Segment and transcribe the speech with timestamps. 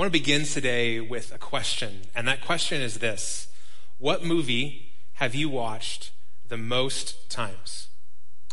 [0.00, 3.48] I want to begin today with a question, and that question is this
[3.98, 6.12] What movie have you watched
[6.48, 7.88] the most times?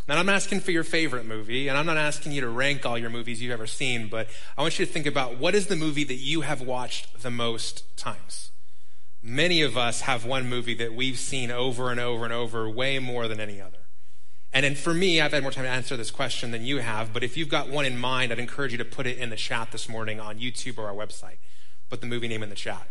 [0.10, 2.98] Now, I'm asking for your favorite movie, and I'm not asking you to rank all
[2.98, 5.78] your movies you've ever seen, but I want you to think about what is the
[5.78, 8.52] movie that you have watched the most times?
[9.24, 13.00] Many of us have one movie that we've seen over and over and over, way
[13.00, 13.87] more than any other.
[14.58, 17.14] And then for me, I've had more time to answer this question than you have,
[17.14, 19.36] but if you've got one in mind, I'd encourage you to put it in the
[19.36, 21.38] chat this morning on YouTube or our website.
[21.92, 22.88] Put the movie name in the chat.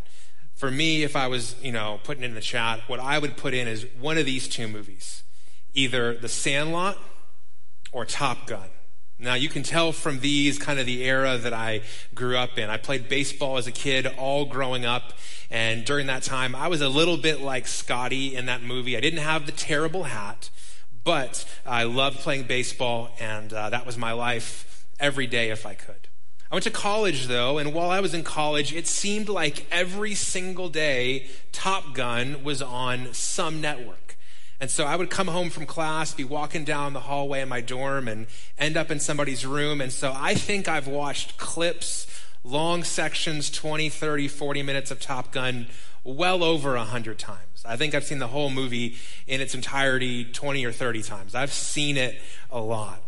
[0.54, 3.36] For me, if I was, you know, putting it in the chat, what I would
[3.36, 5.24] put in is one of these two movies.
[5.74, 6.98] Either The Sandlot
[7.90, 8.68] or Top Gun.
[9.18, 11.80] Now, you can tell from these kind of the era that I
[12.14, 12.70] grew up in.
[12.70, 15.14] I played baseball as a kid, all growing up.
[15.50, 18.96] And during that time, I was a little bit like Scotty in that movie.
[18.96, 20.50] I didn't have the terrible hat,
[21.06, 25.74] but I loved playing baseball, and uh, that was my life every day if I
[25.74, 26.08] could.
[26.50, 30.14] I went to college though, and while I was in college, it seemed like every
[30.14, 34.16] single day Top Gun was on some network.
[34.58, 37.60] And so I would come home from class, be walking down the hallway in my
[37.60, 38.26] dorm, and
[38.58, 39.80] end up in somebody's room.
[39.80, 42.08] And so I think I've watched clips
[42.42, 45.68] long sections 20, 30, 40 minutes of Top Gun
[46.02, 47.55] well over 100 times.
[47.66, 51.34] I think I've seen the whole movie in its entirety 20 or 30 times.
[51.34, 53.02] I've seen it a lot.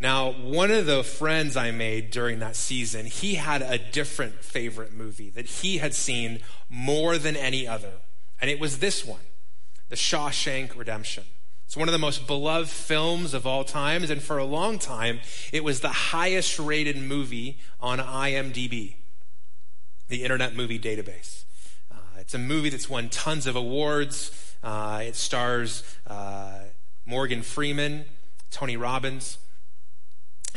[0.00, 4.94] Now, one of the friends I made during that season, he had a different favorite
[4.94, 7.92] movie that he had seen more than any other.
[8.40, 9.20] And it was this one,
[9.90, 11.24] The Shawshank Redemption.
[11.66, 15.20] It's one of the most beloved films of all times, and for a long time,
[15.52, 18.94] it was the highest rated movie on IMDb,
[20.08, 21.44] the Internet Movie Database.
[22.30, 24.30] It's a movie that's won tons of awards.
[24.62, 26.60] Uh, it stars uh,
[27.04, 28.04] Morgan Freeman,
[28.52, 29.38] Tony Robbins.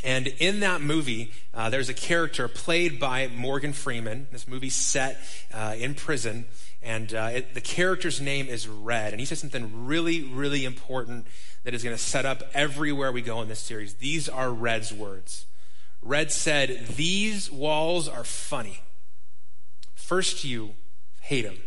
[0.03, 4.27] And in that movie, uh, there's a character played by Morgan Freeman.
[4.31, 5.17] This movie's set
[5.51, 6.45] uh, in prison,
[6.83, 9.11] and uh, it, the character's name is Red.
[9.11, 11.25] And he says something really, really important
[11.63, 13.95] that is going to set up everywhere we go in this series.
[13.95, 15.47] These are Red's words.
[16.03, 18.81] Red said, These walls are funny.
[19.95, 20.75] First, you
[21.23, 21.57] hate them,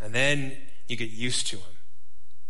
[0.00, 0.56] and then
[0.88, 1.66] you get used to them.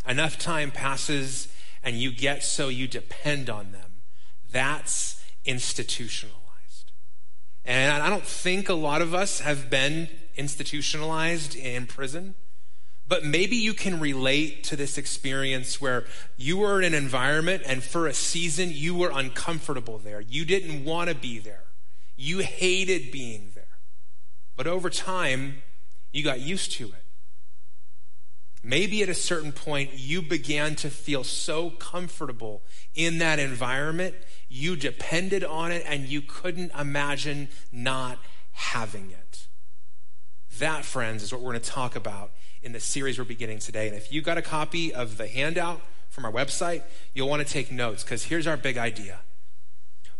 [0.06, 1.48] Enough time passes,
[1.82, 4.02] and you get so you depend on them.
[4.50, 6.92] That's institutionalized.
[7.64, 12.34] And I don't think a lot of us have been institutionalized in prison.
[13.08, 16.06] But maybe you can relate to this experience where
[16.36, 20.20] you were in an environment and for a season you were uncomfortable there.
[20.20, 21.64] You didn't want to be there.
[22.16, 23.64] You hated being there.
[24.56, 25.62] But over time,
[26.16, 27.04] you got used to it.
[28.62, 32.62] Maybe at a certain point, you began to feel so comfortable
[32.94, 34.14] in that environment,
[34.48, 38.18] you depended on it, and you couldn't imagine not
[38.52, 39.46] having it.
[40.58, 43.86] That, friends, is what we're going to talk about in the series we're beginning today.
[43.86, 47.52] And if you got a copy of the handout from our website, you'll want to
[47.52, 49.20] take notes because here's our big idea.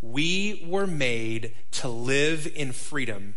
[0.03, 3.35] We were made to live in freedom,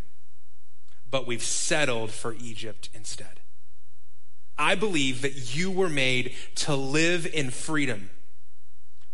[1.09, 3.39] but we've settled for Egypt instead.
[4.57, 8.09] I believe that you were made to live in freedom,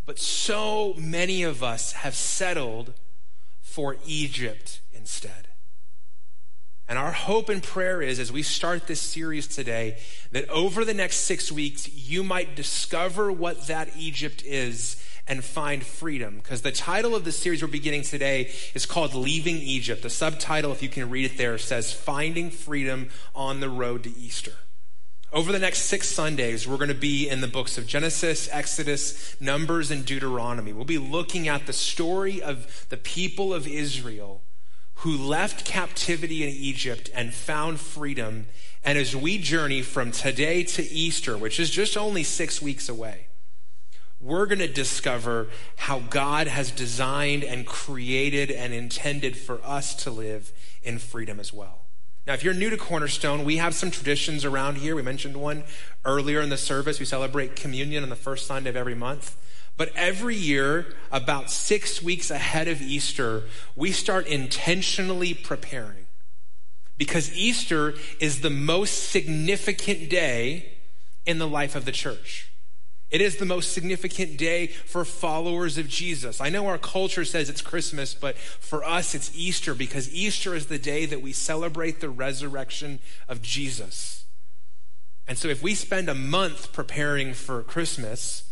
[0.04, 2.94] but so many of us have settled
[3.60, 5.48] for Egypt instead.
[6.88, 9.98] And our hope and prayer is, as we start this series today,
[10.30, 15.84] that over the next six weeks, you might discover what that Egypt is and find
[15.84, 16.36] freedom.
[16.36, 20.02] Because the title of the series we're beginning today is called Leaving Egypt.
[20.02, 24.16] The subtitle, if you can read it there, says Finding Freedom on the Road to
[24.16, 24.52] Easter.
[25.32, 29.38] Over the next six Sundays, we're going to be in the books of Genesis, Exodus,
[29.40, 30.72] Numbers, and Deuteronomy.
[30.72, 34.42] We'll be looking at the story of the people of Israel
[35.00, 38.46] who left captivity in Egypt and found freedom.
[38.82, 43.26] And as we journey from today to Easter, which is just only six weeks away,
[44.20, 50.10] we're going to discover how God has designed and created and intended for us to
[50.10, 51.82] live in freedom as well.
[52.26, 54.96] Now, if you're new to Cornerstone, we have some traditions around here.
[54.96, 55.62] We mentioned one
[56.04, 56.98] earlier in the service.
[56.98, 59.36] We celebrate communion on the first Sunday of every month.
[59.76, 63.44] But every year, about six weeks ahead of Easter,
[63.76, 66.06] we start intentionally preparing.
[66.96, 70.72] Because Easter is the most significant day
[71.26, 72.50] in the life of the church.
[73.08, 76.40] It is the most significant day for followers of Jesus.
[76.40, 80.66] I know our culture says it's Christmas, but for us it's Easter because Easter is
[80.66, 82.98] the day that we celebrate the resurrection
[83.28, 84.24] of Jesus.
[85.28, 88.42] And so if we spend a month preparing for Christmas,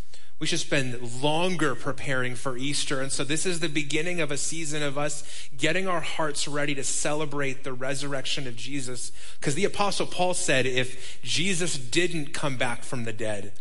[0.41, 3.01] We should spend longer preparing for Easter.
[3.01, 6.75] And so, this is the beginning of a season of us getting our hearts ready
[6.75, 9.13] to celebrate the resurrection of Jesus.
[9.39, 13.53] Because the Apostle Paul said, if Jesus didn't come back from the dead,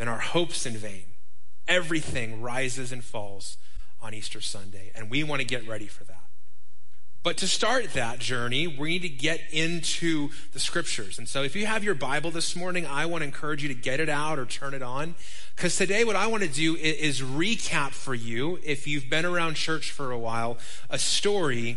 [0.00, 1.04] then our hope's in vain.
[1.68, 3.58] Everything rises and falls
[4.00, 4.90] on Easter Sunday.
[4.94, 6.24] And we want to get ready for that.
[7.22, 11.18] But to start that journey, we need to get into the scriptures.
[11.18, 13.74] And so if you have your Bible this morning, I want to encourage you to
[13.74, 15.16] get it out or turn it on.
[15.54, 19.56] Because today, what I want to do is recap for you, if you've been around
[19.56, 20.56] church for a while,
[20.88, 21.76] a story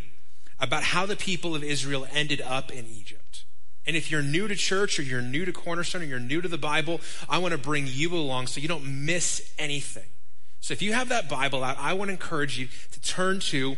[0.61, 3.22] about how the people of Israel ended up in Egypt.
[3.85, 6.47] And if you're new to church or you're new to Cornerstone or you're new to
[6.47, 10.09] the Bible, I want to bring you along so you don't miss anything.
[10.61, 13.75] So if you have that Bible out, I want to encourage you to turn to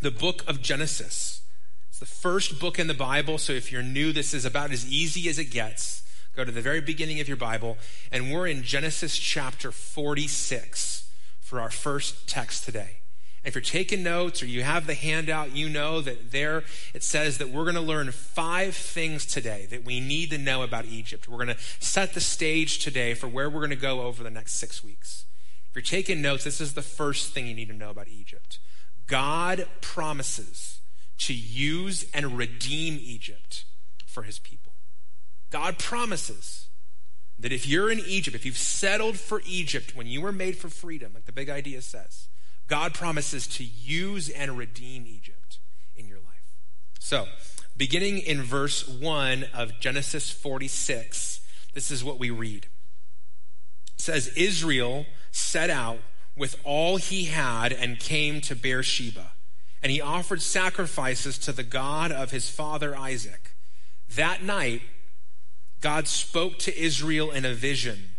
[0.00, 1.42] the book of Genesis.
[1.88, 4.86] It's the first book in the Bible, so if you're new, this is about as
[4.86, 6.04] easy as it gets.
[6.36, 7.76] Go to the very beginning of your Bible,
[8.12, 11.10] and we're in Genesis chapter 46
[11.40, 12.98] for our first text today.
[13.48, 17.38] If you're taking notes or you have the handout, you know that there it says
[17.38, 21.26] that we're going to learn five things today that we need to know about Egypt.
[21.26, 24.30] We're going to set the stage today for where we're going to go over the
[24.30, 25.24] next six weeks.
[25.70, 28.58] If you're taking notes, this is the first thing you need to know about Egypt.
[29.06, 30.80] God promises
[31.20, 33.64] to use and redeem Egypt
[34.06, 34.72] for his people.
[35.50, 36.68] God promises
[37.38, 40.68] that if you're in Egypt, if you've settled for Egypt when you were made for
[40.68, 42.27] freedom, like the big idea says,
[42.68, 45.58] God promises to use and redeem Egypt
[45.96, 46.54] in your life.
[47.00, 47.26] So,
[47.76, 51.40] beginning in verse 1 of Genesis 46,
[51.74, 52.66] this is what we read.
[53.94, 55.98] It says, Israel set out
[56.36, 59.32] with all he had and came to Beersheba.
[59.82, 63.54] And he offered sacrifices to the God of his father Isaac.
[64.14, 64.82] That night,
[65.80, 68.10] God spoke to Israel in a vision.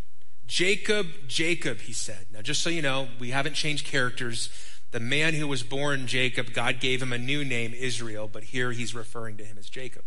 [0.50, 2.26] Jacob, Jacob, he said.
[2.34, 4.50] Now, just so you know, we haven't changed characters.
[4.90, 8.72] The man who was born Jacob, God gave him a new name, Israel, but here
[8.72, 10.06] he's referring to him as Jacob.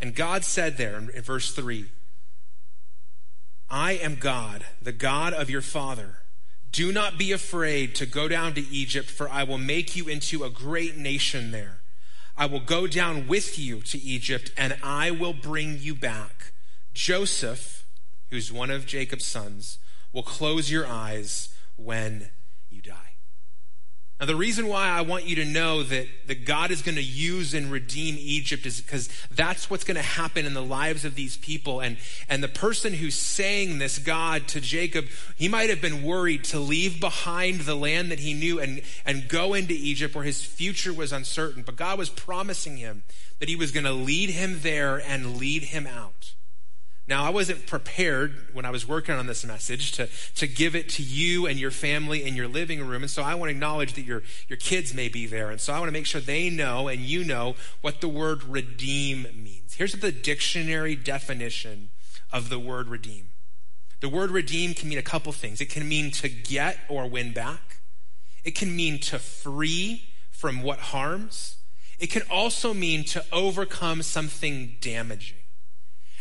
[0.00, 1.90] And God said there in verse 3
[3.68, 6.20] I am God, the God of your father.
[6.72, 10.42] Do not be afraid to go down to Egypt, for I will make you into
[10.42, 11.82] a great nation there.
[12.34, 16.52] I will go down with you to Egypt, and I will bring you back.
[16.94, 17.83] Joseph,
[18.30, 19.78] who's one of Jacob's sons,
[20.12, 22.30] will close your eyes when
[22.70, 23.14] you die.
[24.20, 27.02] Now, the reason why I want you to know that, that God is going to
[27.02, 31.16] use and redeem Egypt is because that's what's going to happen in the lives of
[31.16, 31.80] these people.
[31.80, 31.96] And,
[32.28, 35.06] and the person who's saying this, God, to Jacob,
[35.36, 39.28] he might have been worried to leave behind the land that he knew and, and
[39.28, 41.64] go into Egypt where his future was uncertain.
[41.64, 43.02] But God was promising him
[43.40, 46.33] that he was going to lead him there and lead him out.
[47.06, 50.88] Now, I wasn't prepared when I was working on this message to, to give it
[50.90, 53.02] to you and your family in your living room.
[53.02, 55.50] And so I want to acknowledge that your, your kids may be there.
[55.50, 58.42] And so I want to make sure they know and you know what the word
[58.44, 59.74] redeem means.
[59.74, 61.90] Here's the dictionary definition
[62.32, 63.28] of the word redeem.
[64.00, 65.60] The word redeem can mean a couple things.
[65.60, 67.80] It can mean to get or win back.
[68.44, 71.56] It can mean to free from what harms.
[71.98, 75.38] It can also mean to overcome something damaging.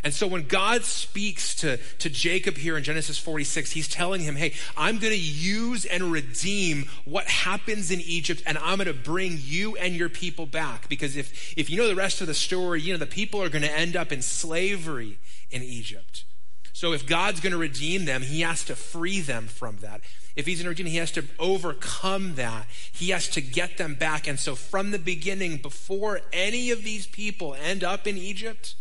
[0.03, 4.35] And so when God speaks to, to Jacob here in Genesis 46, he's telling him,
[4.35, 8.93] hey, I'm going to use and redeem what happens in Egypt, and I'm going to
[8.93, 10.89] bring you and your people back.
[10.89, 13.49] Because if, if you know the rest of the story, you know, the people are
[13.49, 15.19] going to end up in slavery
[15.49, 16.25] in Egypt.
[16.73, 20.01] So if God's going to redeem them, he has to free them from that.
[20.35, 22.65] If he's to redeem, he has to overcome that.
[22.91, 24.27] He has to get them back.
[24.27, 28.75] And so from the beginning, before any of these people end up in Egypt,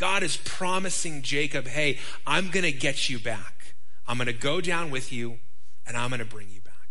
[0.00, 3.74] God is promising Jacob, hey, I'm going to get you back.
[4.08, 5.40] I'm going to go down with you
[5.86, 6.88] and I'm going to bring you back.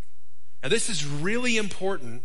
[0.61, 2.21] Now, this is really important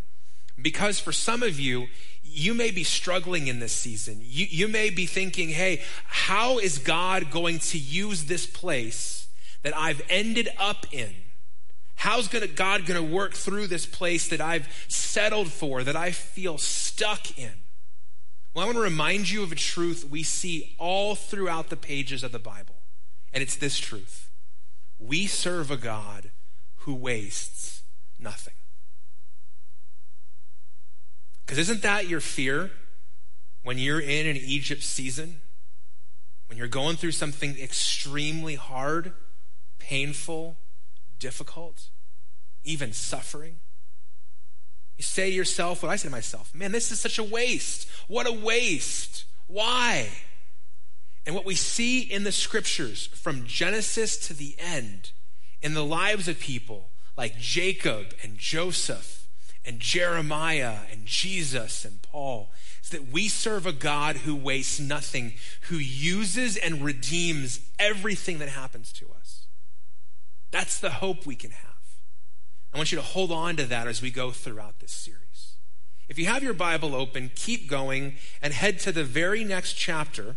[0.61, 1.87] because for some of you,
[2.23, 4.19] you may be struggling in this season.
[4.21, 9.29] You, you may be thinking, hey, how is God going to use this place
[9.63, 11.15] that I've ended up in?
[11.95, 16.11] How's gonna, God going to work through this place that I've settled for, that I
[16.11, 17.64] feel stuck in?
[18.55, 22.23] Well, I want to remind you of a truth we see all throughout the pages
[22.23, 22.77] of the Bible,
[23.33, 24.31] and it's this truth
[24.97, 26.31] we serve a God
[26.79, 27.83] who wastes
[28.19, 28.55] nothing.
[31.45, 32.71] Because isn't that your fear
[33.65, 35.41] when you're in an Egypt season?
[36.47, 39.15] When you're going through something extremely hard,
[39.79, 40.57] painful,
[41.19, 41.89] difficult,
[42.63, 43.57] even suffering?
[44.97, 47.89] You say to yourself, what I say to myself, man, this is such a waste.
[48.07, 49.25] What a waste.
[49.47, 50.09] Why?
[51.27, 55.11] And what we see in the scriptures from Genesis to the end
[55.63, 59.27] in the lives of people like Jacob and Joseph
[59.65, 62.51] and Jeremiah and Jesus and Paul
[62.83, 65.33] is that we serve a God who wastes nothing,
[65.63, 69.47] who uses and redeems everything that happens to us.
[70.51, 71.74] That's the hope we can have.
[72.75, 75.55] I want you to hold on to that as we go throughout this series.
[76.09, 80.35] If you have your Bible open, keep going and head to the very next chapter,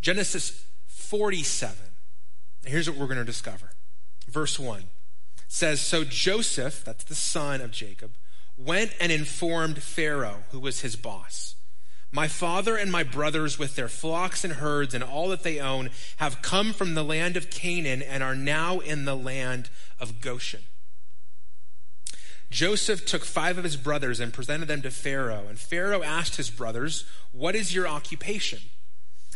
[0.00, 1.76] Genesis 47.
[2.64, 3.70] here's what we're going to discover.
[4.28, 4.84] Verse 1
[5.46, 8.12] says So Joseph, that's the son of Jacob,
[8.56, 11.54] went and informed Pharaoh, who was his boss.
[12.10, 15.90] My father and my brothers, with their flocks and herds and all that they own,
[16.16, 19.68] have come from the land of Canaan and are now in the land
[20.00, 20.62] of Goshen.
[22.50, 25.46] Joseph took five of his brothers and presented them to Pharaoh.
[25.48, 28.60] And Pharaoh asked his brothers, What is your occupation?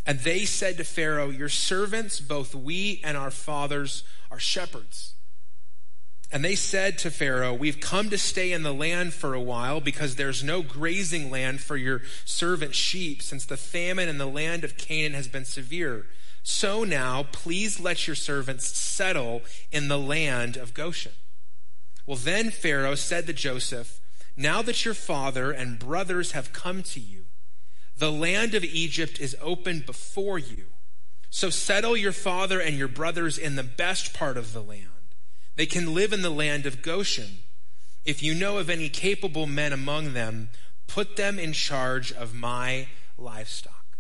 [0.07, 5.15] And they said to Pharaoh, Your servants, both we and our fathers, are shepherds.
[6.33, 9.83] And they said to Pharaoh, We've come to stay in the land for a while
[9.83, 14.65] because there's no grazing land for your servant sheep, since the famine in the land
[14.65, 16.07] of Canaan has been severe.
[16.43, 21.13] So now, please let your servants settle in the land of Goshen.
[22.07, 24.01] Well, then Pharaoh said to Joseph,
[24.37, 27.27] Now that your father and brothers have come to you,
[27.97, 30.67] the land of Egypt is open before you.
[31.31, 34.89] So settle your father and your brothers in the best part of the land.
[35.57, 37.39] They can live in the land of Goshen.
[38.05, 40.51] If you know of any capable men among them,
[40.89, 43.97] put them in charge of my livestock.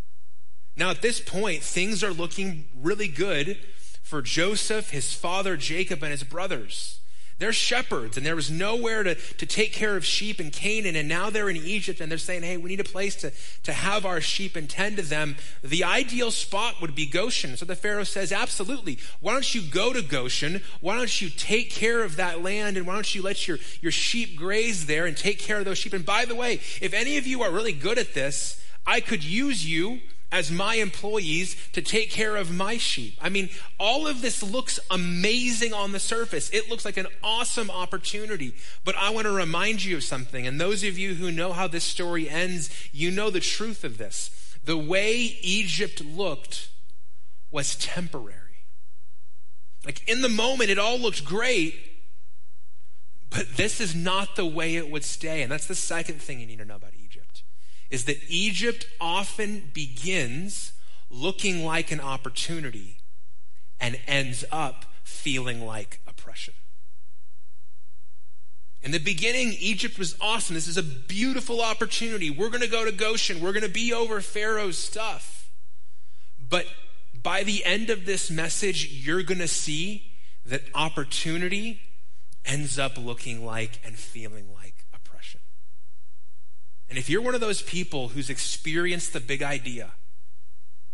[0.77, 3.59] Now, at this point, things are looking really good
[4.03, 7.01] for Joseph, his father Jacob, and his brothers.
[7.43, 11.09] They're shepherds, and there was nowhere to, to take care of sheep in Canaan, and
[11.09, 13.33] now they're in Egypt, and they're saying, hey, we need a place to,
[13.65, 15.35] to have our sheep and tend to them.
[15.61, 17.57] The ideal spot would be Goshen.
[17.57, 19.01] So the Pharaoh says, absolutely.
[19.19, 20.63] Why don't you go to Goshen?
[20.81, 23.91] Why don't you take care of that land, and why don't you let your, your
[23.91, 25.95] sheep graze there and take care of those sheep?
[25.95, 29.25] And by the way, if any of you are really good at this, I could
[29.25, 29.99] use you
[30.33, 33.19] as my employees to take care of my sheep.
[33.21, 36.49] I mean, all of this looks amazing on the surface.
[36.51, 38.55] It looks like an awesome opportunity.
[38.83, 40.47] But I want to remind you of something.
[40.47, 43.99] And those of you who know how this story ends, you know the truth of
[43.99, 44.57] this.
[44.65, 46.71] The way Egypt looked
[47.51, 48.39] was temporary.
[49.85, 51.75] Like in the moment, it all looked great.
[53.29, 55.43] But this is not the way it would stay.
[55.43, 57.02] And that's the second thing you need to know about Egypt
[57.93, 60.73] is that Egypt often begins
[61.11, 62.97] looking like an opportunity
[63.79, 66.55] and ends up feeling like oppression.
[68.81, 70.55] In the beginning, Egypt was awesome.
[70.55, 72.31] This is a beautiful opportunity.
[72.31, 73.43] We're going to go to Goshen.
[73.43, 75.51] We're going to be over Pharaoh's stuff.
[76.41, 76.67] But
[77.23, 80.15] by the end of this message, you're going to see
[80.47, 81.83] that opportunity
[82.47, 84.82] ends up looking like and feeling like
[86.93, 89.93] and if you're one of those people who's experienced the big idea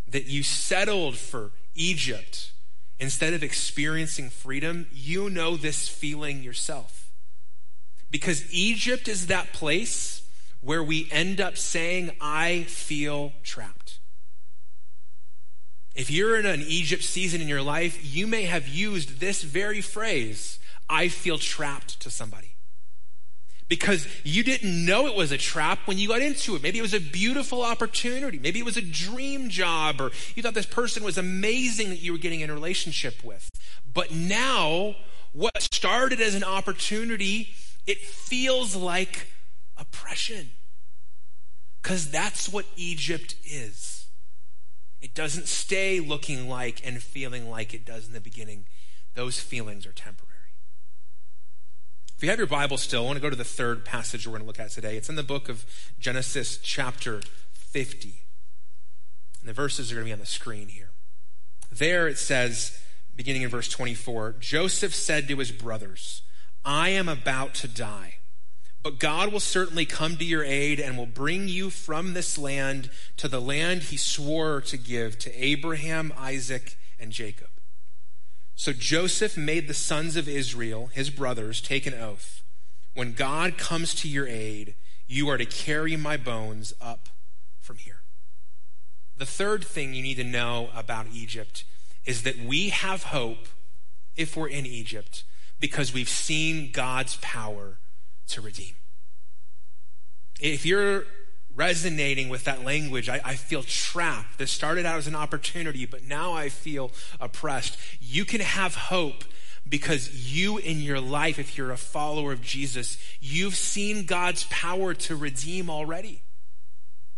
[0.06, 2.52] that you settled for Egypt
[3.00, 7.10] instead of experiencing freedom, you know this feeling yourself.
[8.12, 10.22] Because Egypt is that place
[10.60, 13.98] where we end up saying, I feel trapped.
[15.96, 19.80] If you're in an Egypt season in your life, you may have used this very
[19.80, 22.52] phrase, I feel trapped to somebody
[23.68, 26.62] because you didn't know it was a trap when you got into it.
[26.62, 28.38] Maybe it was a beautiful opportunity.
[28.38, 32.12] Maybe it was a dream job, or you thought this person was amazing that you
[32.12, 33.50] were getting in a relationship with.
[33.92, 34.96] But now,
[35.32, 37.50] what started as an opportunity,
[37.86, 39.28] it feels like
[39.76, 40.50] oppression.
[41.82, 44.06] Because that's what Egypt is.
[45.00, 48.66] It doesn't stay looking like and feeling like it does in the beginning.
[49.14, 50.27] Those feelings are temporary.
[52.18, 54.32] If you have your Bible still, I want to go to the third passage we're
[54.32, 54.96] going to look at today.
[54.96, 55.64] It's in the book of
[56.00, 57.20] Genesis, chapter
[57.52, 58.22] 50.
[59.38, 60.90] And the verses are going to be on the screen here.
[61.70, 62.76] There it says,
[63.14, 66.22] beginning in verse 24 Joseph said to his brothers,
[66.64, 68.14] I am about to die,
[68.82, 72.90] but God will certainly come to your aid and will bring you from this land
[73.18, 77.47] to the land he swore to give to Abraham, Isaac, and Jacob.
[78.58, 82.42] So Joseph made the sons of Israel, his brothers, take an oath.
[82.92, 84.74] When God comes to your aid,
[85.06, 87.08] you are to carry my bones up
[87.60, 88.00] from here.
[89.16, 91.62] The third thing you need to know about Egypt
[92.04, 93.46] is that we have hope
[94.16, 95.22] if we're in Egypt
[95.60, 97.78] because we've seen God's power
[98.26, 98.74] to redeem.
[100.40, 101.04] If you're
[101.58, 103.08] resonating with that language.
[103.08, 104.38] I, I, feel trapped.
[104.38, 107.76] This started out as an opportunity, but now I feel oppressed.
[108.00, 109.24] You can have hope
[109.68, 114.94] because you in your life, if you're a follower of Jesus, you've seen God's power
[114.94, 116.22] to redeem already.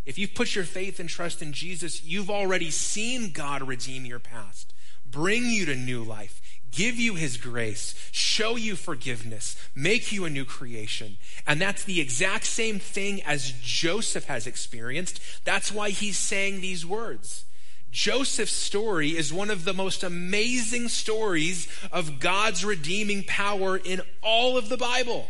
[0.07, 4.19] If you've put your faith and trust in Jesus, you've already seen God redeem your
[4.19, 4.73] past,
[5.05, 10.31] bring you to new life, give you his grace, show you forgiveness, make you a
[10.31, 11.19] new creation.
[11.47, 15.21] And that's the exact same thing as Joseph has experienced.
[15.45, 17.45] That's why he's saying these words.
[17.91, 24.57] Joseph's story is one of the most amazing stories of God's redeeming power in all
[24.57, 25.29] of the Bible.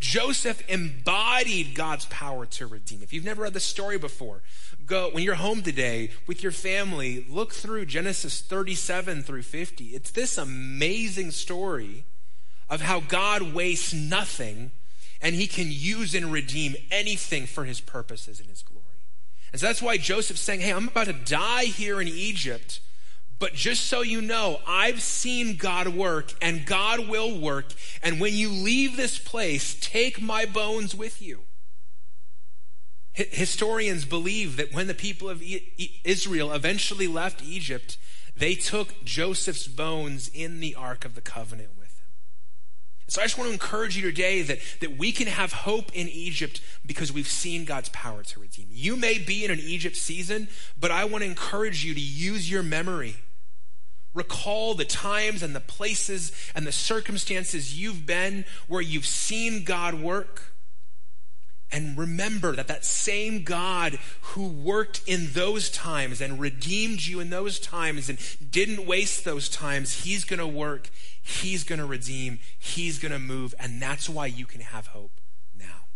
[0.00, 3.02] Joseph embodied God's power to redeem.
[3.02, 4.42] If you've never read the story before,
[4.90, 9.84] go when you're home today with your family, look through Genesis 37 through 50.
[9.86, 12.04] It's this amazing story
[12.68, 14.72] of how God wastes nothing
[15.22, 18.84] and he can use and redeem anything for his purposes and his glory.
[19.52, 22.80] And so that's why Joseph's saying, Hey, I'm about to die here in Egypt.
[23.38, 27.66] But just so you know, I've seen God work and God will work.
[28.02, 31.40] And when you leave this place, take my bones with you.
[33.30, 35.42] Historians believe that when the people of
[36.04, 37.98] Israel eventually left Egypt,
[38.36, 42.06] they took Joseph's bones in the Ark of the Covenant with them.
[43.08, 46.08] So I just want to encourage you today that, that we can have hope in
[46.08, 48.66] Egypt because we've seen God's power to redeem.
[48.70, 50.48] You may be in an Egypt season,
[50.78, 53.16] but I want to encourage you to use your memory
[54.12, 59.94] Recall the times and the places and the circumstances you've been where you've seen God
[59.94, 60.49] work.
[61.72, 67.30] And remember that that same God who worked in those times and redeemed you in
[67.30, 68.18] those times and
[68.50, 70.90] didn't waste those times, He's going to work,
[71.22, 75.20] He's going to redeem, He's going to move, and that's why you can have hope
[75.56, 75.86] now.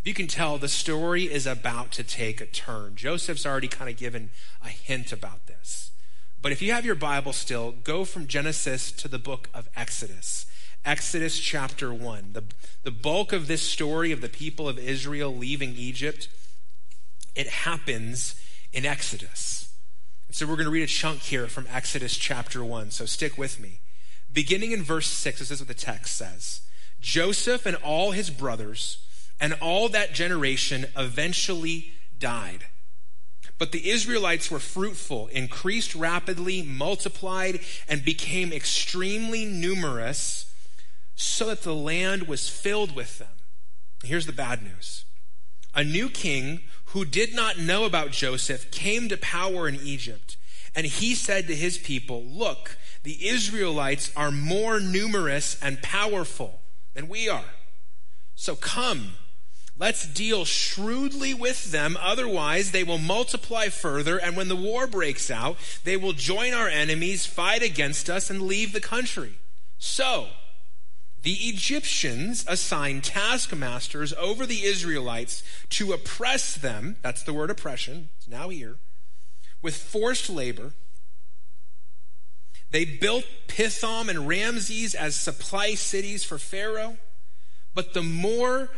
[0.00, 2.94] If you can tell, the story is about to take a turn.
[2.94, 4.30] Joseph's already kind of given
[4.64, 5.90] a hint about this.
[6.40, 10.46] But if you have your Bible still, go from Genesis to the book of Exodus.
[10.84, 12.30] Exodus chapter 1.
[12.32, 12.44] The,
[12.82, 16.28] the bulk of this story of the people of Israel leaving Egypt,
[17.34, 18.34] it happens
[18.72, 19.72] in Exodus.
[20.28, 22.90] And so we're going to read a chunk here from Exodus chapter 1.
[22.90, 23.80] So stick with me.
[24.32, 26.62] Beginning in verse 6, this is what the text says
[27.00, 29.04] Joseph and all his brothers
[29.40, 32.64] and all that generation eventually died
[33.60, 40.49] but the Israelites were fruitful, increased rapidly, multiplied, and became extremely numerous,
[41.20, 43.28] so that the land was filled with them.
[44.02, 45.04] Here's the bad news
[45.74, 50.36] a new king who did not know about Joseph came to power in Egypt.
[50.74, 56.60] And he said to his people, Look, the Israelites are more numerous and powerful
[56.94, 57.54] than we are.
[58.34, 59.14] So come
[59.80, 65.30] Let's deal shrewdly with them, otherwise, they will multiply further, and when the war breaks
[65.30, 69.38] out, they will join our enemies, fight against us, and leave the country.
[69.78, 70.28] So,
[71.22, 76.96] the Egyptians assigned taskmasters over the Israelites to oppress them.
[77.02, 78.76] That's the word oppression, it's now here,
[79.60, 80.72] with forced labor.
[82.70, 86.96] They built Pithom and Ramses as supply cities for Pharaoh.
[87.74, 88.70] But the more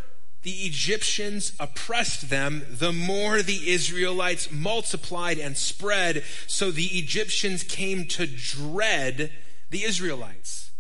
[0.42, 6.24] the Egyptians oppressed them, the more the Israelites multiplied and spread.
[6.46, 9.30] So the Egyptians came to dread
[9.70, 10.71] the Israelites.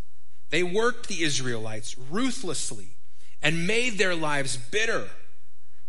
[0.52, 2.88] They worked the Israelites ruthlessly
[3.40, 5.08] and made their lives bitter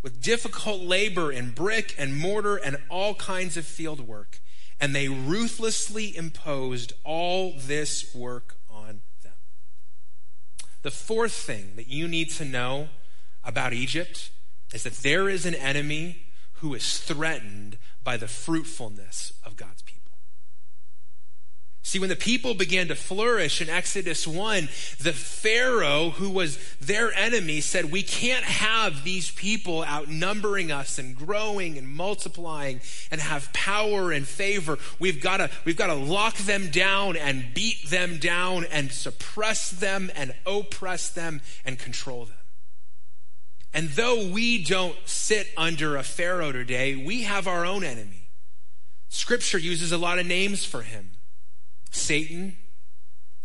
[0.02, 4.40] with difficult labor in brick and mortar and all kinds of field work.
[4.80, 9.34] And they ruthlessly imposed all this work on them.
[10.82, 12.88] The fourth thing that you need to know
[13.44, 14.32] about Egypt
[14.74, 16.28] is that there is an enemy
[16.60, 19.83] who is threatened by the fruitfulness of God's.
[21.86, 24.70] See, when the people began to flourish in Exodus 1,
[25.02, 31.14] the Pharaoh, who was their enemy, said, We can't have these people outnumbering us and
[31.14, 32.80] growing and multiplying
[33.12, 34.78] and have power and favor.
[34.98, 40.10] We've got to, we've to lock them down and beat them down and suppress them
[40.16, 42.38] and oppress them and control them.
[43.74, 48.30] And though we don't sit under a Pharaoh today, we have our own enemy.
[49.10, 51.13] Scripture uses a lot of names for him
[51.94, 52.58] Satan,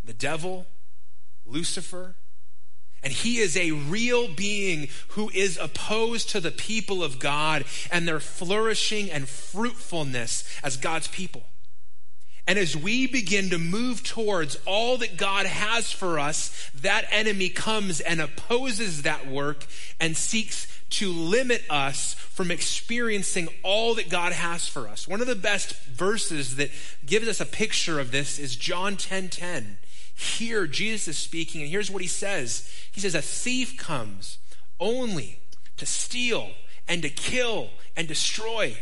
[0.02, 0.66] the devil,
[1.46, 2.16] Lucifer.
[3.02, 8.08] And he is a real being who is opposed to the people of God and
[8.08, 11.44] their flourishing and fruitfulness as God's people.
[12.48, 17.50] And as we begin to move towards all that God has for us, that enemy
[17.50, 19.66] comes and opposes that work
[20.00, 25.06] and seeks to limit us from experiencing all that God has for us.
[25.06, 26.70] One of the best verses that
[27.04, 29.28] gives us a picture of this is John 10:10.
[29.28, 29.78] 10, 10.
[30.14, 32.68] Here Jesus is speaking and here's what he says.
[32.90, 34.38] He says a thief comes
[34.80, 35.40] only
[35.76, 36.52] to steal
[36.88, 38.76] and to kill and destroy.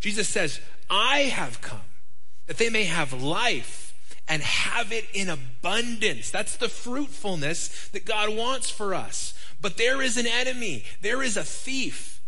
[0.00, 1.82] Jesus says, "I have come
[2.46, 3.94] that they may have life
[4.30, 6.30] and have it in abundance.
[6.30, 9.34] That's the fruitfulness that God wants for us.
[9.60, 12.20] But there is an enemy, there is a thief.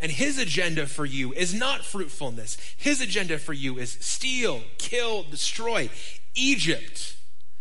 [0.00, 2.56] And his agenda for you is not fruitfulness.
[2.76, 5.90] His agenda for you is steal, kill, destroy.
[6.34, 7.16] Egypt,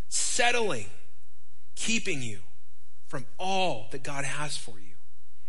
[0.10, 0.88] settling,
[1.76, 2.40] keeping you
[3.08, 4.96] from all that God has for you.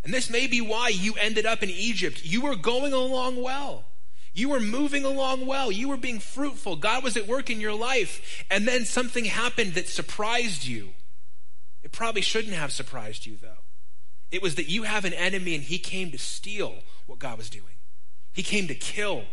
[0.04, 2.24] And this may be why you ended up in Egypt.
[2.24, 3.84] You were going along well.
[4.34, 5.70] You were moving along well.
[5.70, 6.76] You were being fruitful.
[6.76, 8.44] God was at work in your life.
[8.50, 10.90] And then something happened that surprised you.
[11.82, 13.64] It probably shouldn't have surprised you, though.
[14.30, 17.50] It was that you have an enemy and he came to steal what God was
[17.50, 17.74] doing.
[18.32, 19.24] He came to kill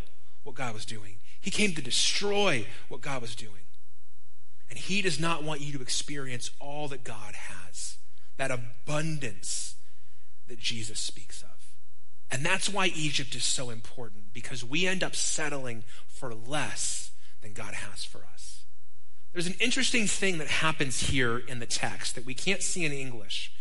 [0.43, 1.15] what God was doing.
[1.39, 3.53] He came to destroy what God was doing.
[4.69, 7.97] And he does not want you to experience all that God has,
[8.37, 9.75] that abundance
[10.47, 11.47] that Jesus speaks of.
[12.31, 17.53] And that's why Egypt is so important, because we end up settling for less than
[17.53, 18.48] God has for us.
[19.33, 22.91] There's an interesting thing that happens here in the text that we can't see in
[22.91, 23.51] English.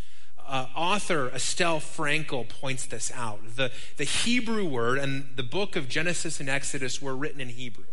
[0.47, 3.41] Uh, author Estelle Frankel points this out.
[3.57, 7.85] The, the Hebrew word and the book of Genesis and Exodus were written in Hebrew.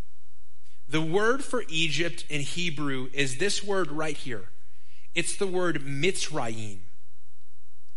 [0.88, 4.50] The word for Egypt in Hebrew is this word right here.
[5.14, 6.80] It's the word Mitzrayim.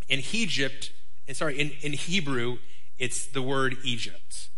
[0.09, 0.91] In Egypt,
[1.31, 2.57] sorry, in, in Hebrew,
[2.97, 4.49] it's the word Egypt.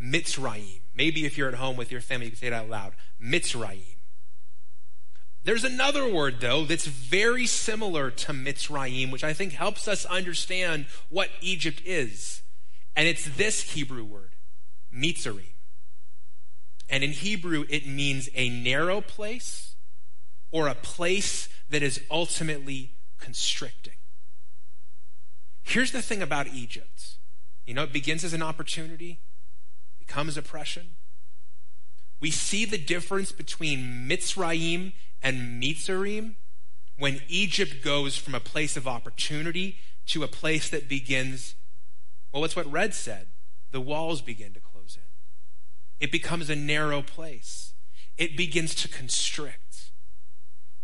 [0.00, 0.82] Mitzrayim.
[0.94, 2.92] Maybe if you're at home with your family, you can say it out loud.
[3.20, 3.95] Mitzrayim.
[5.46, 10.86] There's another word, though, that's very similar to Mitzrayim, which I think helps us understand
[11.08, 12.42] what Egypt is.
[12.96, 14.34] And it's this Hebrew word,
[14.92, 15.54] Mitzarim.
[16.88, 19.76] And in Hebrew, it means a narrow place
[20.50, 23.94] or a place that is ultimately constricting.
[25.62, 27.18] Here's the thing about Egypt
[27.66, 29.20] you know, it begins as an opportunity,
[30.00, 30.96] becomes oppression.
[32.20, 34.92] We see the difference between Mitzrayim
[35.26, 36.36] and Mitzarim
[36.98, 41.56] when Egypt goes from a place of opportunity to a place that begins,
[42.32, 43.26] well, it's what Red said.
[43.72, 45.02] The walls begin to close in.
[45.98, 47.74] It becomes a narrow place.
[48.16, 49.90] It begins to constrict.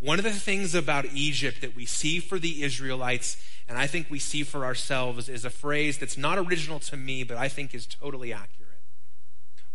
[0.00, 3.37] One of the things about Egypt that we see for the Israelites
[3.68, 7.22] and I think we see for ourselves is a phrase that's not original to me,
[7.22, 8.81] but I think is totally accurate.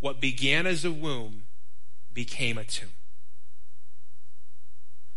[0.02, 1.44] What began as a womb
[2.14, 2.97] became a tomb.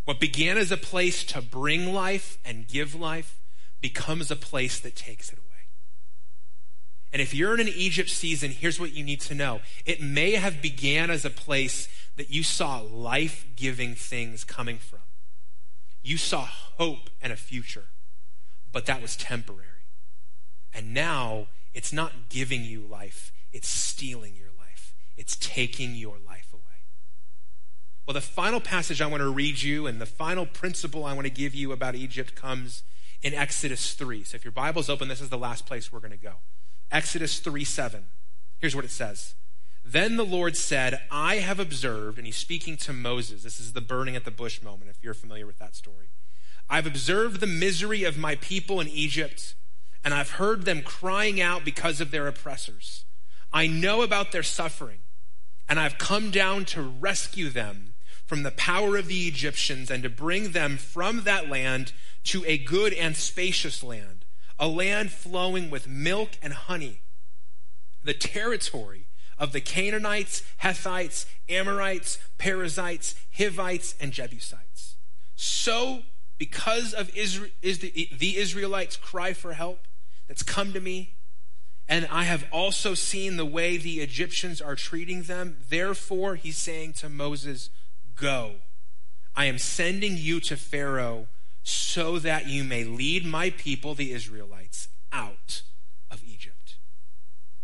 [0.05, 3.41] What began as a place to bring life and give life
[3.81, 5.47] becomes a place that takes it away.
[7.13, 9.61] And if you're in an Egypt season, here's what you need to know.
[9.85, 15.01] It may have began as a place that you saw life-giving things coming from.
[16.03, 17.87] You saw hope and a future
[18.73, 19.67] but that was temporary.
[20.73, 26.53] And now it's not giving you life, it's stealing your life, it's taking your life
[26.53, 26.60] away.
[28.11, 31.27] Well, the final passage I want to read you and the final principle I want
[31.27, 32.83] to give you about Egypt comes
[33.23, 34.25] in Exodus 3.
[34.25, 36.33] So if your Bible's open, this is the last place we're going to go.
[36.91, 38.07] Exodus 3 7.
[38.59, 39.37] Here's what it says.
[39.85, 43.45] Then the Lord said, I have observed, and he's speaking to Moses.
[43.45, 46.09] This is the burning at the bush moment, if you're familiar with that story.
[46.69, 49.55] I've observed the misery of my people in Egypt,
[50.05, 53.05] and I've heard them crying out because of their oppressors.
[53.53, 54.99] I know about their suffering,
[55.69, 57.90] and I've come down to rescue them
[58.31, 62.57] from the power of the Egyptians and to bring them from that land to a
[62.57, 64.25] good and spacious land,
[64.57, 67.01] a land flowing with milk and honey,
[68.05, 74.95] the territory of the Canaanites, Hittites, Amorites, Perizzites, Hivites, and Jebusites.
[75.35, 76.03] So
[76.39, 79.89] because of Israel, is the, the Israelites' cry for help
[80.29, 81.17] that's come to me,
[81.89, 85.57] and I have also seen the way the Egyptians are treating them.
[85.69, 87.71] Therefore, he's saying to Moses,
[88.21, 88.57] Go.
[89.35, 91.29] I am sending you to Pharaoh
[91.63, 95.63] so that you may lead my people, the Israelites, out
[96.11, 96.77] of Egypt.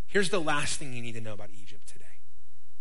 [0.07, 2.05] Here's the last thing you need to know about Egypt today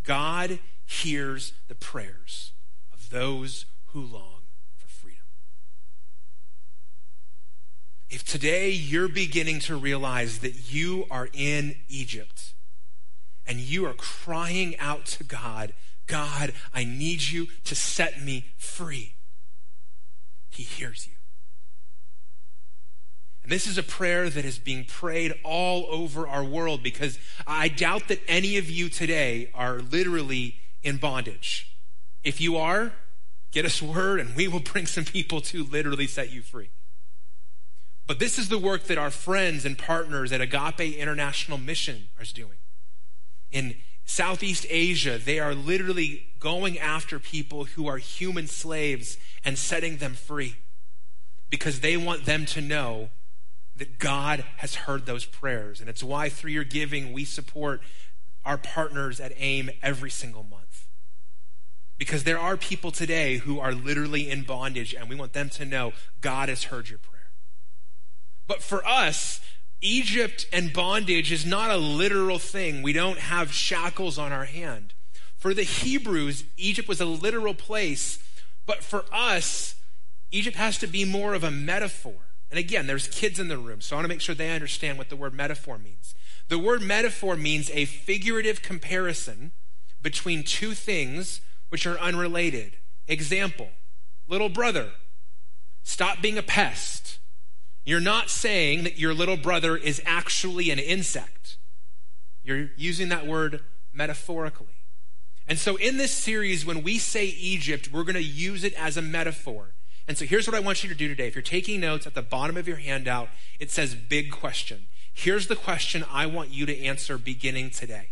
[0.03, 2.53] God hears the prayers
[2.93, 4.43] of those who long
[4.77, 5.25] for freedom.
[8.09, 12.53] If today you're beginning to realize that you are in Egypt
[13.45, 15.73] and you are crying out to God,
[16.07, 19.15] God, I need you to set me free,
[20.49, 21.13] He hears you.
[23.45, 27.67] And this is a prayer that is being prayed all over our world because I
[27.67, 31.71] doubt that any of you today are literally in bondage.
[32.23, 32.93] If you are,
[33.51, 36.71] get us word and we will bring some people to literally set you free.
[38.07, 42.25] But this is the work that our friends and partners at Agape International Mission are
[42.25, 42.57] doing.
[43.51, 49.97] In Southeast Asia, they are literally going after people who are human slaves and setting
[49.97, 50.55] them free
[51.49, 53.09] because they want them to know
[53.75, 55.81] that God has heard those prayers.
[55.81, 57.81] And it's why through your giving, we support
[58.45, 60.87] our partners at AIM every single month.
[61.97, 65.65] Because there are people today who are literally in bondage, and we want them to
[65.65, 67.31] know God has heard your prayer.
[68.47, 69.41] But for us,
[69.85, 72.81] Egypt and bondage is not a literal thing.
[72.81, 74.93] We don't have shackles on our hand.
[75.37, 78.17] For the Hebrews, Egypt was a literal place,
[78.65, 79.75] but for us,
[80.31, 82.15] Egypt has to be more of a metaphor.
[82.49, 84.97] And again, there's kids in the room, so I want to make sure they understand
[84.97, 86.15] what the word metaphor means.
[86.47, 89.51] The word metaphor means a figurative comparison
[90.01, 92.77] between two things which are unrelated.
[93.07, 93.69] Example,
[94.27, 94.91] little brother,
[95.83, 97.14] stop being a pest.
[97.85, 101.57] You're not saying that your little brother is actually an insect.
[102.43, 103.61] You're using that word
[103.93, 104.73] metaphorically.
[105.47, 108.97] And so in this series, when we say Egypt, we're going to use it as
[108.97, 109.73] a metaphor.
[110.07, 111.27] And so here's what I want you to do today.
[111.27, 114.87] If you're taking notes at the bottom of your handout, it says big question.
[115.13, 118.09] Here's the question I want you to answer beginning today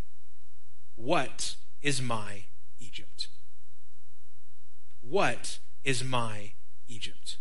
[0.96, 2.46] What is my
[2.80, 3.28] Egypt?
[5.02, 6.54] What is my
[6.88, 7.38] Egypt?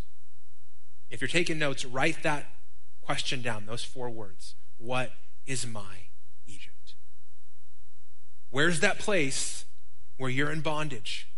[1.12, 2.46] If you're taking notes, write that
[3.03, 4.55] question down, those four words.
[4.79, 5.12] What
[5.46, 6.09] is my
[6.46, 6.94] Egypt?
[8.51, 9.66] Where's that place
[10.16, 11.29] where you're in bondage?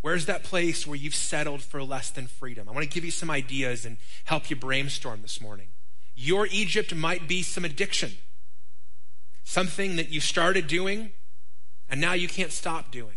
[0.00, 2.68] Where's that place where you've settled for less than freedom?
[2.68, 5.68] I want to give you some ideas and help you brainstorm this morning.
[6.16, 8.12] Your Egypt might be some addiction,
[9.44, 11.12] something that you started doing
[11.88, 13.16] and now you can't stop doing,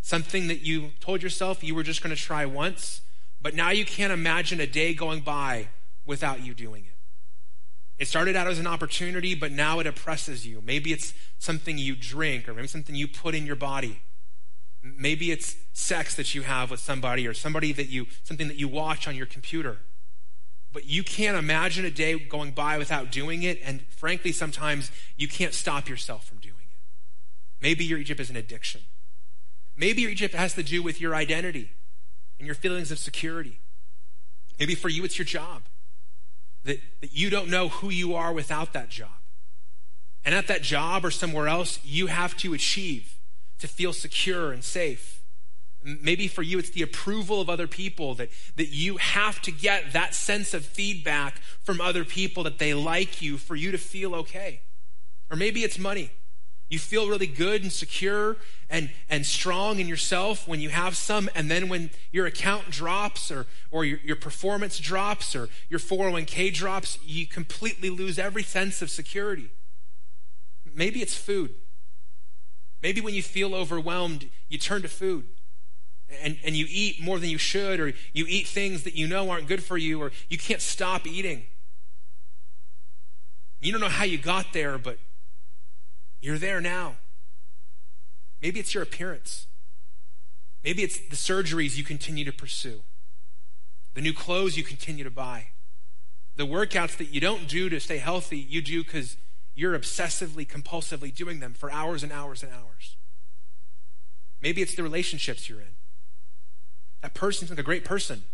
[0.00, 3.02] something that you told yourself you were just going to try once
[3.46, 5.68] but now you can't imagine a day going by
[6.04, 6.96] without you doing it.
[7.96, 10.60] It started out as an opportunity, but now it oppresses you.
[10.60, 14.00] Maybe it's something you drink, or maybe something you put in your body.
[14.82, 18.66] Maybe it's sex that you have with somebody, or somebody that you, something that you
[18.66, 19.76] watch on your computer.
[20.72, 25.28] But you can't imagine a day going by without doing it, and frankly, sometimes you
[25.28, 26.80] can't stop yourself from doing it.
[27.62, 28.80] Maybe your Egypt is an addiction.
[29.76, 31.70] Maybe your Egypt has to do with your identity
[32.38, 33.60] and your feelings of security.
[34.58, 35.62] Maybe for you, it's your job.
[36.64, 39.10] That, that you don't know who you are without that job.
[40.24, 43.14] And at that job or somewhere else, you have to achieve
[43.60, 45.22] to feel secure and safe.
[45.84, 49.92] Maybe for you, it's the approval of other people that, that you have to get
[49.92, 54.14] that sense of feedback from other people that they like you for you to feel
[54.16, 54.62] okay.
[55.30, 56.10] Or maybe it's money.
[56.68, 58.36] You feel really good and secure
[58.68, 63.30] and, and strong in yourself when you have some, and then when your account drops
[63.30, 68.82] or, or your, your performance drops or your 401k drops, you completely lose every sense
[68.82, 69.50] of security.
[70.74, 71.54] Maybe it's food.
[72.82, 75.26] Maybe when you feel overwhelmed, you turn to food
[76.22, 79.30] and, and you eat more than you should, or you eat things that you know
[79.30, 81.44] aren't good for you, or you can't stop eating.
[83.60, 84.98] You don't know how you got there, but
[86.26, 86.96] you're there now.
[88.42, 89.46] Maybe it's your appearance.
[90.64, 92.82] Maybe it's the surgeries you continue to pursue,
[93.94, 95.50] the new clothes you continue to buy,
[96.34, 99.16] the workouts that you don't do to stay healthy, you do because
[99.54, 102.96] you're obsessively, compulsively doing them for hours and hours and hours.
[104.42, 105.76] Maybe it's the relationships you're in.
[107.02, 108.24] That person's like a great person,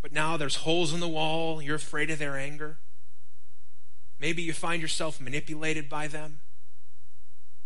[0.00, 2.78] but now there's holes in the wall, you're afraid of their anger.
[4.20, 6.38] Maybe you find yourself manipulated by them.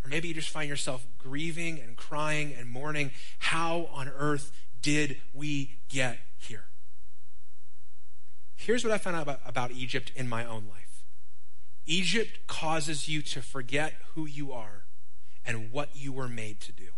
[0.09, 3.11] Or maybe you just find yourself grieving and crying and mourning.
[3.41, 6.65] How on earth did we get here?
[8.57, 11.05] Here's what I found out about, about Egypt in my own life
[11.85, 14.85] Egypt causes you to forget who you are
[15.45, 16.89] and what you were made to do.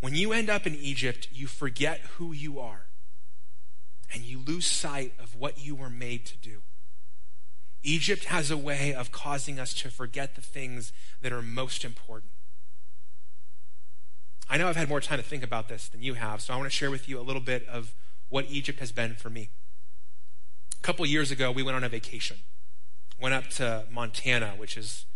[0.00, 2.86] When you end up in Egypt, you forget who you are
[4.14, 6.62] and you lose sight of what you were made to do.
[7.82, 12.32] Egypt has a way of causing us to forget the things that are most important.
[14.50, 16.56] I know I've had more time to think about this than you have, so I
[16.56, 17.94] want to share with you a little bit of
[18.28, 19.50] what Egypt has been for me.
[20.78, 22.38] A couple years ago, we went on a vacation.
[23.20, 25.06] Went up to Montana, which is,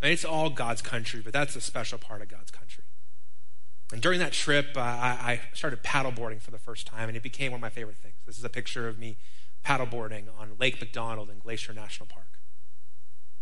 [0.00, 2.84] I mean, it's all God's country, but that's a special part of God's country.
[3.92, 7.22] And during that trip, uh, I, I started paddleboarding for the first time, and it
[7.22, 8.16] became one of my favorite things.
[8.26, 9.16] This is a picture of me
[9.64, 12.38] paddleboarding on Lake McDonald in Glacier National Park.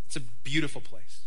[0.06, 1.26] It's a beautiful place.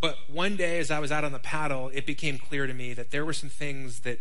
[0.00, 2.94] But one day, as I was out on the paddle, it became clear to me
[2.94, 4.20] that there were some things that,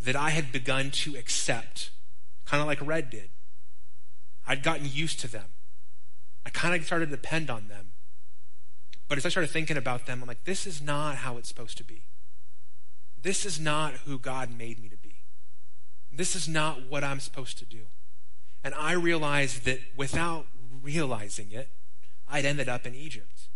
[0.00, 1.90] that I had begun to accept,
[2.44, 3.30] kind of like Red did.
[4.46, 5.46] I'd gotten used to them.
[6.44, 7.92] I kind of started to depend on them.
[9.08, 11.78] But as I started thinking about them, I'm like, this is not how it's supposed
[11.78, 12.04] to be.
[13.20, 15.16] This is not who God made me to be.
[16.12, 17.86] This is not what I'm supposed to do.
[18.64, 20.46] And I realized that without
[20.82, 21.68] realizing it,
[22.26, 23.48] I'd ended up in Egypt.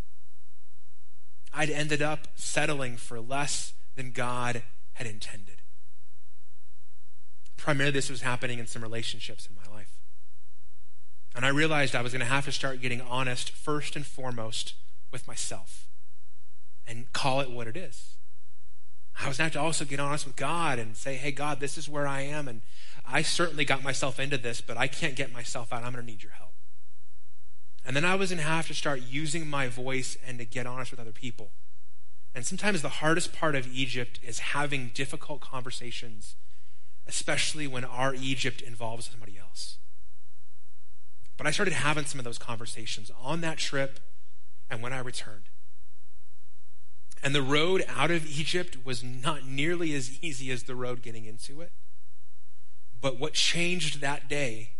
[1.53, 5.62] I'd ended up settling for less than God had intended.
[7.57, 9.97] Primarily, this was happening in some relationships in my life.
[11.35, 14.75] And I realized I was going to have to start getting honest first and foremost
[15.11, 15.87] with myself
[16.87, 18.17] and call it what it is.
[19.20, 21.59] I was going to have to also get honest with God and say, hey, God,
[21.59, 22.46] this is where I am.
[22.46, 22.62] And
[23.07, 25.83] I certainly got myself into this, but I can't get myself out.
[25.83, 26.52] I'm going to need your help.
[27.85, 30.66] And then I was going to have to start using my voice and to get
[30.66, 31.50] honest with other people.
[32.35, 36.37] And sometimes the hardest part of Egypt is having difficult conversations,
[37.07, 39.78] especially when our Egypt involves somebody else.
[41.37, 43.98] But I started having some of those conversations on that trip
[44.70, 45.44] and when I returned.
[47.22, 51.24] And the road out of Egypt was not nearly as easy as the road getting
[51.24, 51.72] into it.
[53.00, 54.72] But what changed that day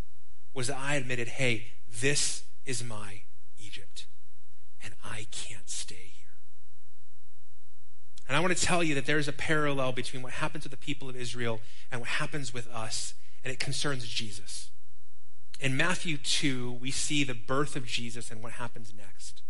[0.55, 3.23] was that I admitted, hey, this is my
[3.59, 4.07] Egypt,
[4.83, 6.37] and I can't stay here.
[8.27, 10.77] And I want to tell you that there's a parallel between what happens with the
[10.77, 14.71] people of Israel and what happens with us, and it concerns Jesus.
[15.61, 19.43] In Matthew 2, we see the birth of Jesus and what happens next.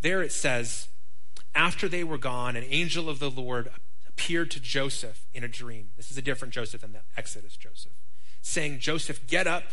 [0.00, 0.88] There it says,
[1.54, 3.70] after they were gone, an angel of the Lord
[4.08, 5.90] appeared to Joseph in a dream.
[5.96, 7.92] This is a different Joseph than the Exodus Joseph,
[8.40, 9.64] saying, Joseph, get up,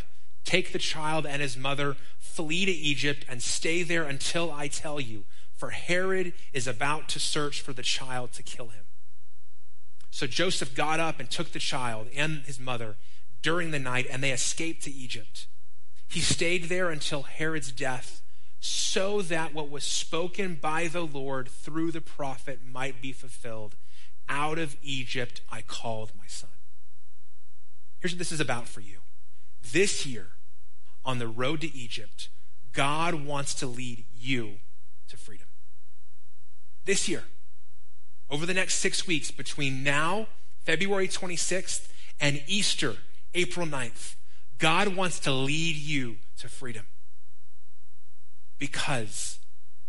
[0.44, 5.00] take the child and his mother, flee to Egypt, and stay there until I tell
[5.00, 8.84] you, for Herod is about to search for the child to kill him.
[10.10, 12.96] So Joseph got up and took the child and his mother
[13.42, 15.46] during the night, and they escaped to Egypt.
[16.08, 18.19] He stayed there until Herod's death,
[18.60, 23.76] so that what was spoken by the Lord through the prophet might be fulfilled.
[24.28, 26.50] Out of Egypt I called my son.
[28.00, 28.98] Here's what this is about for you.
[29.72, 30.28] This year,
[31.04, 32.28] on the road to Egypt,
[32.72, 34.56] God wants to lead you
[35.08, 35.46] to freedom.
[36.84, 37.24] This year,
[38.30, 40.28] over the next six weeks, between now,
[40.64, 41.88] February 26th,
[42.20, 42.96] and Easter,
[43.34, 44.14] April 9th,
[44.58, 46.86] God wants to lead you to freedom.
[48.60, 49.40] Because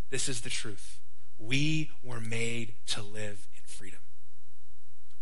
[0.10, 0.98] this is the truth.
[1.38, 4.00] We were made to live in freedom.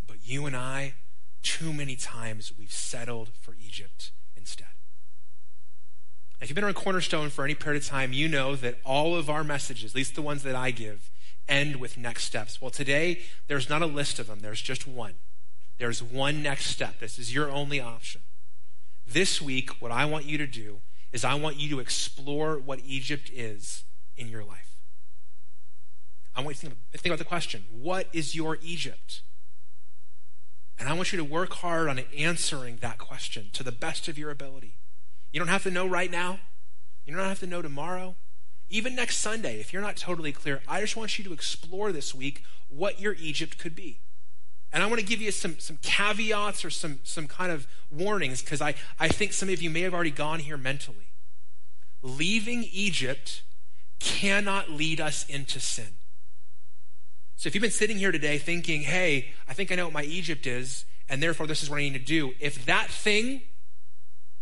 [0.06, 0.94] But you and I,
[1.42, 4.68] too many times, we've settled for Egypt instead.
[6.40, 9.28] If you've been around Cornerstone for any period of time, you know that all of
[9.28, 11.10] our messages, at least the ones that I give,
[11.48, 12.62] end with next steps.
[12.62, 15.14] Well, today, there's not a list of them, there's just one.
[15.78, 17.00] There's one next step.
[17.00, 18.20] This is your only option.
[19.06, 20.80] This week, what I want you to do
[21.12, 23.84] is I want you to explore what Egypt is
[24.16, 24.76] in your life.
[26.34, 29.22] I want you to think about the question what is your Egypt?
[30.78, 34.16] And I want you to work hard on answering that question to the best of
[34.16, 34.76] your ability.
[35.30, 36.40] You don't have to know right now,
[37.04, 38.16] you don't have to know tomorrow.
[38.72, 42.14] Even next Sunday, if you're not totally clear, I just want you to explore this
[42.14, 43.98] week what your Egypt could be.
[44.72, 48.40] And I want to give you some, some caveats or some, some kind of warnings
[48.40, 51.08] because I, I think some of you may have already gone here mentally.
[52.02, 53.42] Leaving Egypt
[53.98, 55.88] cannot lead us into sin.
[57.36, 60.04] So if you've been sitting here today thinking, hey, I think I know what my
[60.04, 63.42] Egypt is, and therefore this is what I need to do, if that thing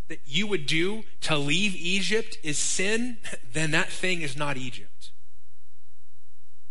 [0.08, 3.18] that you would do to leave Egypt is sin,
[3.52, 5.12] then that thing is not Egypt.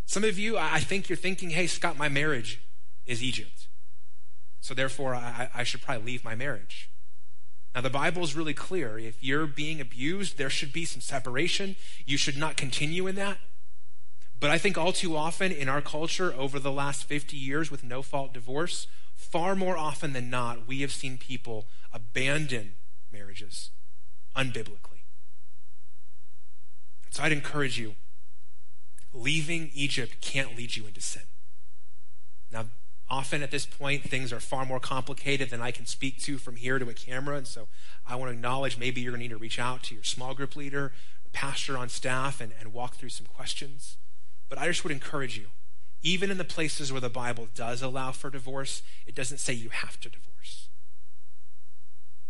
[0.06, 2.62] Some of you, I think you're thinking, hey, Scott, my marriage
[3.08, 3.67] is Egypt.
[4.60, 6.89] So therefore, I, I should probably leave my marriage.
[7.74, 8.98] Now, the Bible is really clear.
[8.98, 11.76] If you're being abused, there should be some separation.
[12.06, 13.38] You should not continue in that.
[14.39, 17.84] But I think all too often in our culture over the last 50 years with
[17.84, 22.73] no fault divorce, far more often than not, we have seen people abandon
[23.12, 23.71] marriages
[24.36, 25.04] unbiblically.
[27.10, 27.96] So I'd encourage you
[29.13, 31.23] leaving Egypt can't lead you into sin.
[32.52, 32.65] Now,
[33.10, 36.58] Often at this point, things are far more complicated than I can speak to from
[36.58, 37.37] here to a camera.
[37.37, 37.67] And so
[38.05, 40.33] I want to acknowledge maybe you're going to need to reach out to your small
[40.33, 40.91] group leader,
[41.31, 43.97] pastor on staff, and, and walk through some questions.
[44.49, 45.47] But I just would encourage you,
[46.03, 49.69] even in the places where the Bible does allow for divorce, it doesn't say you
[49.69, 50.69] have to divorce.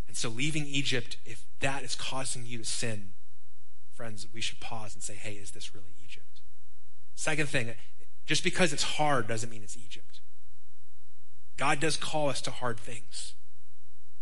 [0.08, 3.14] And so, leaving Egypt, if that is causing you to sin,
[3.94, 6.42] friends, we should pause and say, hey, is this really Egypt?
[7.16, 7.74] Second thing,
[8.26, 10.07] just because it's hard doesn't mean it's Egypt.
[11.58, 13.34] God does call us to hard things.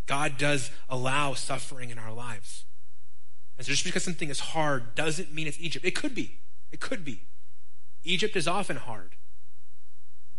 [0.05, 2.65] God does allow suffering in our lives.
[3.57, 5.85] And so just because something is hard doesn't mean it's Egypt.
[5.85, 6.39] It could be.
[6.71, 7.23] It could be.
[8.03, 9.15] Egypt is often hard.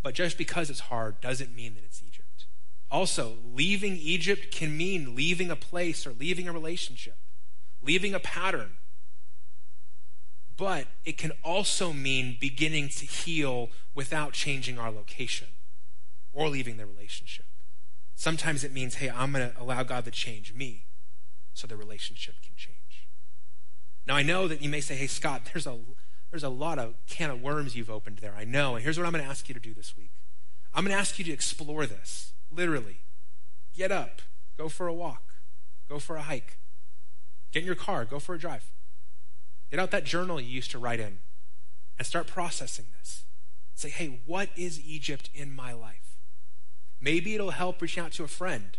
[0.03, 2.47] But just because it's hard doesn't mean that it's Egypt.
[2.90, 7.16] Also, leaving Egypt can mean leaving a place or leaving a relationship,
[7.82, 8.76] leaving a pattern.
[10.57, 15.49] But it can also mean beginning to heal without changing our location
[16.37, 17.47] or leaving the relationship.
[18.14, 20.84] Sometimes it means, hey, I'm going to allow God to change me
[21.55, 23.09] so the relationship can change.
[24.07, 25.78] Now, I know that you may say, hey, Scott, there's a,
[26.30, 28.34] there's a lot of can of worms you've opened there.
[28.39, 28.74] I know.
[28.74, 30.11] And here's what I'm going to ask you to do this week
[30.74, 33.01] I'm going to ask you to explore this, literally.
[33.74, 34.20] Get up,
[34.59, 35.24] go for a walk,
[35.89, 36.59] go for a hike,
[37.51, 38.70] get in your car, go for a drive.
[39.70, 41.18] Get out that journal you used to write in
[41.99, 43.24] and start processing this.
[43.74, 46.05] Say, hey, what is Egypt in my life?
[47.01, 48.78] Maybe it'll help reaching out to a friend.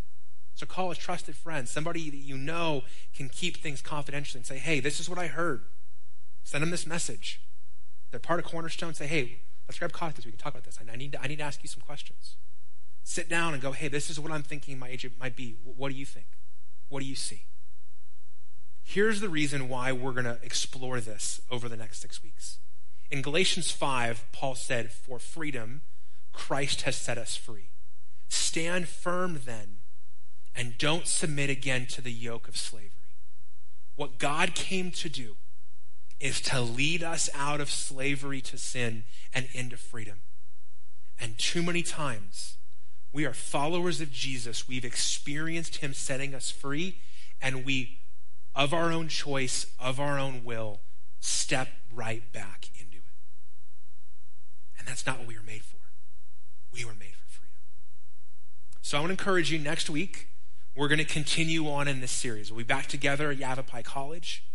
[0.56, 2.84] So call a trusted friend, somebody that you know
[3.16, 5.66] can keep things confidentially and say, hey, this is what I heard.
[6.44, 7.42] Send them this message.
[8.10, 8.96] They're part of Cornerstone.
[8.96, 10.80] Say, hey, let's grab coffee so we can talk about this.
[10.92, 12.38] I need to, I need to ask you some questions.
[13.04, 15.58] Sit down and go, hey, this is what I'm thinking my Egypt might be.
[15.64, 16.28] What do you think?
[16.90, 17.44] What do you see?
[18.84, 22.58] Here's the reason why we're going to explore this over the next six weeks.
[23.12, 25.82] In Galatians 5, Paul said, For freedom,
[26.34, 27.70] Christ has set us free.
[28.30, 29.78] Stand firm then,
[30.56, 32.92] and don't submit again to the yoke of slavery.
[33.96, 35.38] What God came to do
[36.20, 39.04] is to lead us out of slavery to sin
[39.34, 40.20] and into freedom.
[41.20, 42.58] And too many times,
[43.12, 44.68] we are followers of Jesus.
[44.68, 47.00] We've experienced him setting us free,
[47.42, 48.00] and we
[48.56, 50.82] of our own choice, of our own will,
[51.20, 53.04] step right back into it.
[54.80, 55.78] And that's not what we were made for.
[56.74, 57.17] We were made for.
[58.88, 60.30] So I want to encourage you next week,
[60.74, 62.54] we're going to continue on in this series.
[62.54, 64.46] We'll be back together at Yavapai College,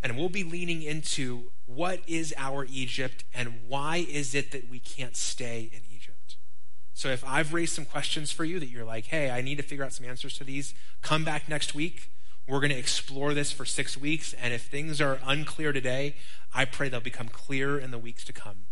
[0.00, 4.78] and we'll be leaning into what is our Egypt and why is it that we
[4.78, 6.36] can't stay in Egypt.
[6.94, 9.64] So if I've raised some questions for you that you're like, hey, I need to
[9.64, 12.12] figure out some answers to these, come back next week
[12.46, 16.14] we're going to explore this for six weeks, and if things are unclear today,
[16.54, 18.66] I pray they'll become clear in the weeks to come.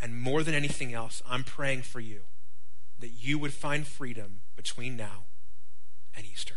[0.00, 2.22] And more than anything else, I'm praying for you
[3.00, 5.24] that you would find freedom between now
[6.14, 6.56] and Easter.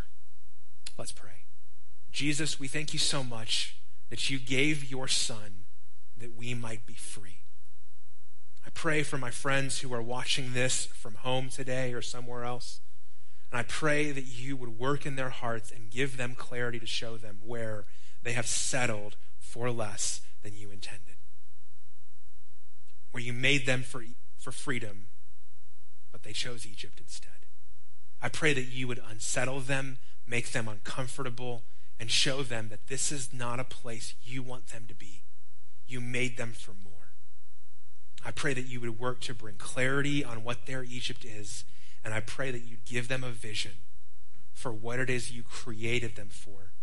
[0.98, 1.46] Let's pray.
[2.12, 3.78] Jesus, we thank you so much
[4.10, 5.66] that you gave your Son
[6.16, 7.40] that we might be free.
[8.66, 12.80] I pray for my friends who are watching this from home today or somewhere else.
[13.52, 16.86] And I pray that you would work in their hearts and give them clarity to
[16.86, 17.86] show them where
[18.22, 21.18] they have settled for less than you intended.
[23.12, 24.04] Where you made them for,
[24.38, 25.08] for freedom,
[26.14, 27.48] but they chose Egypt instead.
[28.22, 31.64] I pray that you would unsettle them, make them uncomfortable,
[32.00, 35.24] and show them that this is not a place you want them to be.
[35.86, 36.94] You made them for more.
[38.26, 41.66] I pray that you would work to bring clarity on what their Egypt is
[42.04, 43.72] and I pray that you'd give them a vision
[44.54, 46.74] for what it is you created them for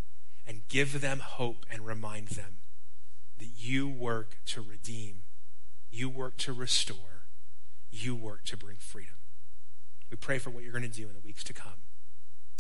[0.46, 2.58] and give them hope and remind them
[3.38, 5.22] that you work to redeem,
[5.90, 7.26] you work to restore,
[7.90, 9.19] you work to bring freedom.
[10.10, 11.86] We pray for what you're going to do in the weeks to come.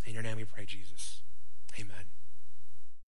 [0.06, 1.22] In your name we pray, Jesus.
[1.78, 2.19] Amen.